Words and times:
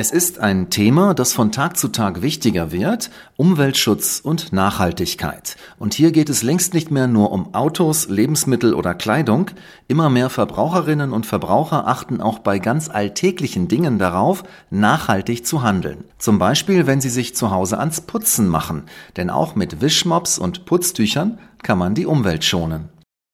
Es 0.00 0.12
ist 0.12 0.38
ein 0.38 0.70
Thema, 0.70 1.12
das 1.12 1.32
von 1.32 1.50
Tag 1.50 1.76
zu 1.76 1.88
Tag 1.88 2.22
wichtiger 2.22 2.70
wird, 2.70 3.10
Umweltschutz 3.36 4.20
und 4.22 4.52
Nachhaltigkeit. 4.52 5.56
Und 5.76 5.92
hier 5.92 6.12
geht 6.12 6.28
es 6.28 6.44
längst 6.44 6.72
nicht 6.72 6.92
mehr 6.92 7.08
nur 7.08 7.32
um 7.32 7.52
Autos, 7.52 8.08
Lebensmittel 8.08 8.74
oder 8.74 8.94
Kleidung. 8.94 9.50
Immer 9.88 10.08
mehr 10.08 10.30
Verbraucherinnen 10.30 11.12
und 11.12 11.26
Verbraucher 11.26 11.88
achten 11.88 12.20
auch 12.20 12.38
bei 12.38 12.60
ganz 12.60 12.88
alltäglichen 12.88 13.66
Dingen 13.66 13.98
darauf, 13.98 14.44
nachhaltig 14.70 15.44
zu 15.44 15.64
handeln. 15.64 16.04
Zum 16.16 16.38
Beispiel, 16.38 16.86
wenn 16.86 17.00
sie 17.00 17.10
sich 17.10 17.34
zu 17.34 17.50
Hause 17.50 17.80
ans 17.80 18.00
Putzen 18.00 18.46
machen. 18.46 18.84
Denn 19.16 19.30
auch 19.30 19.56
mit 19.56 19.80
Wischmops 19.80 20.38
und 20.38 20.64
Putztüchern 20.64 21.40
kann 21.64 21.76
man 21.76 21.96
die 21.96 22.06
Umwelt 22.06 22.44
schonen. 22.44 22.88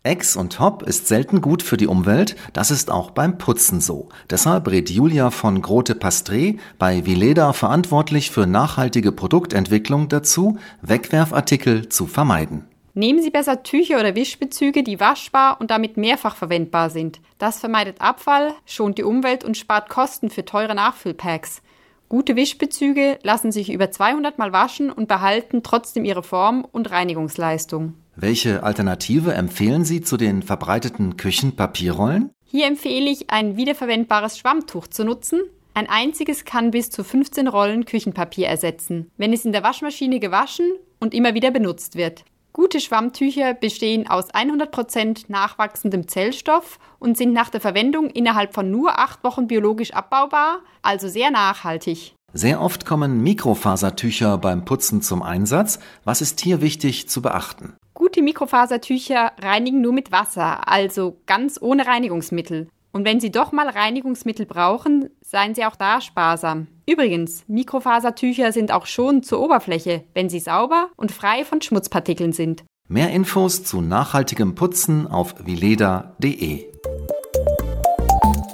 Ex 0.07 0.37
und 0.37 0.61
Hop 0.61 0.83
ist 0.83 1.09
selten 1.09 1.41
gut 1.41 1.63
für 1.63 1.79
die 1.79 1.87
Umwelt, 1.87 2.37
das 2.53 2.71
ist 2.71 2.91
auch 2.91 3.11
beim 3.11 3.39
Putzen 3.39 3.81
so. 3.81 4.11
Deshalb 4.29 4.69
rät 4.69 4.91
Julia 4.91 5.31
von 5.31 5.63
Grote 5.63 5.95
Pastre 5.95 6.57
bei 6.79 7.07
Vileda 7.07 7.55
verantwortlich 7.55 8.31
für 8.31 8.47
nachhaltige 8.47 9.13
Produktentwicklung 9.13 10.11
dazu, 10.11 10.59
Wegwerfartikel 10.83 11.89
zu 11.89 12.07
vermeiden. 12.07 12.67
Nehmen 12.93 13.23
Sie 13.23 13.31
besser 13.31 13.63
Tücher 13.63 13.99
oder 13.99 14.15
Wischbezüge, 14.15 14.83
die 14.83 15.01
waschbar 15.01 15.59
und 15.59 15.71
damit 15.71 15.97
mehrfach 15.97 16.37
verwendbar 16.37 16.91
sind. 16.91 17.23
Das 17.39 17.59
vermeidet 17.59 18.03
Abfall, 18.03 18.53
schont 18.67 18.99
die 18.99 19.05
Umwelt 19.05 19.43
und 19.43 19.57
spart 19.57 19.89
Kosten 19.89 20.29
für 20.29 20.45
teure 20.45 20.75
Nachfüllpacks. 20.75 21.63
Gute 22.11 22.37
Wischbezüge 22.37 23.19
lassen 23.23 23.53
sich 23.53 23.73
über 23.73 23.91
200 23.91 24.37
Mal 24.39 24.53
waschen 24.53 24.93
und 24.93 25.09
behalten 25.09 25.63
trotzdem 25.63 26.05
ihre 26.05 26.23
Form 26.23 26.67
und 26.71 26.91
Reinigungsleistung. 26.91 27.95
Welche 28.17 28.63
Alternative 28.63 29.35
empfehlen 29.35 29.85
Sie 29.85 30.01
zu 30.01 30.17
den 30.17 30.43
verbreiteten 30.43 31.17
Küchenpapierrollen? 31.17 32.31
Hier 32.45 32.67
empfehle 32.67 33.11
ich, 33.11 33.31
ein 33.31 33.57
wiederverwendbares 33.57 34.39
Schwammtuch 34.39 34.87
zu 34.87 35.05
nutzen. 35.05 35.41
Ein 35.75 35.89
einziges 35.89 36.45
kann 36.45 36.71
bis 36.71 36.91
zu 36.91 37.03
15 37.03 37.49
Rollen 37.49 37.85
Küchenpapier 37.85 38.47
ersetzen, 38.47 39.11
wenn 39.17 39.33
es 39.33 39.45
in 39.45 39.51
der 39.51 39.65
Waschmaschine 39.65 40.21
gewaschen 40.21 40.71
und 41.01 41.13
immer 41.13 41.35
wieder 41.35 41.51
benutzt 41.51 41.97
wird. 41.97 42.25
Gute 42.53 42.79
Schwammtücher 42.79 43.53
bestehen 43.53 44.09
aus 44.09 44.33
100% 44.33 45.25
nachwachsendem 45.27 46.07
Zellstoff 46.07 46.79
und 47.01 47.17
sind 47.19 47.33
nach 47.33 47.51
der 47.51 47.61
Verwendung 47.61 48.11
innerhalb 48.11 48.55
von 48.55 48.71
nur 48.71 49.01
acht 49.01 49.25
Wochen 49.25 49.49
biologisch 49.49 49.93
abbaubar, 49.93 50.61
also 50.83 51.09
sehr 51.09 51.33
nachhaltig. 51.33 52.15
Sehr 52.33 52.61
oft 52.61 52.87
kommen 52.87 53.25
Mikrofasertücher 53.25 54.39
beim 54.39 54.65
Putzen 54.65 55.03
zum 55.03 55.25
Einsatz. 55.25 55.81
Was 56.05 56.21
ist 56.21 56.41
hier 56.41 56.61
wichtig 56.61 57.09
zu 57.09 57.21
beachten? 57.21 57.75
Gute 58.15 58.23
Mikrofasertücher 58.23 59.33
reinigen 59.43 59.81
nur 59.81 59.93
mit 59.93 60.13
Wasser, 60.13 60.69
also 60.69 61.17
ganz 61.27 61.59
ohne 61.61 61.85
Reinigungsmittel. 61.85 62.69
Und 62.93 63.05
wenn 63.05 63.19
Sie 63.19 63.33
doch 63.33 63.51
mal 63.51 63.69
Reinigungsmittel 63.69 64.47
brauchen, 64.47 65.11
seien 65.21 65.57
Sie 65.57 65.65
auch 65.65 65.75
da 65.75 66.01
sparsam. 66.01 66.69
Übrigens, 66.89 67.43
Mikrofasertücher 67.49 68.53
sind 68.53 68.71
auch 68.71 68.87
schon 68.87 69.25
zur 69.25 69.41
Oberfläche, 69.41 70.05
wenn 70.15 70.29
sie 70.29 70.39
sauber 70.39 70.91
und 70.95 71.11
frei 71.11 71.45
von 71.45 71.61
Schmutzpartikeln 71.61 72.33
sind. 72.33 72.63
Mehr 72.87 73.11
Infos 73.11 73.65
zu 73.65 73.81
nachhaltigem 73.81 74.55
Putzen 74.55 75.09
auf 75.09 75.35
vileda.de. 75.45 76.67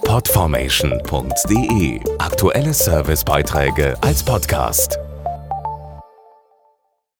Podformation.de 0.05 2.01
Aktuelle 2.19 2.73
Servicebeiträge 2.73 3.99
als 4.01 4.25
Podcast. 4.25 4.99